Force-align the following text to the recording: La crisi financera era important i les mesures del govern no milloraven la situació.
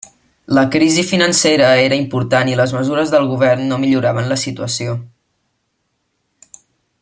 La 0.57 0.61
crisi 0.75 1.03
financera 1.09 1.67
era 1.87 1.99
important 2.03 2.49
i 2.53 2.57
les 2.61 2.73
mesures 2.77 3.13
del 3.17 3.29
govern 3.35 3.69
no 3.73 3.79
milloraven 3.85 4.33
la 4.33 4.41
situació. 4.47 4.97